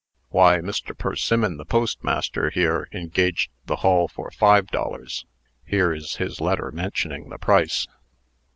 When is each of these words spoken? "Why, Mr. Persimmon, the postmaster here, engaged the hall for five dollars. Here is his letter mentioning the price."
"Why, 0.29 0.57
Mr. 0.61 0.97
Persimmon, 0.97 1.57
the 1.57 1.63
postmaster 1.63 2.49
here, 2.49 2.87
engaged 2.91 3.51
the 3.67 3.75
hall 3.85 4.07
for 4.07 4.31
five 4.31 4.65
dollars. 4.69 5.27
Here 5.63 5.93
is 5.93 6.15
his 6.15 6.41
letter 6.41 6.71
mentioning 6.71 7.29
the 7.29 7.37
price." 7.37 7.85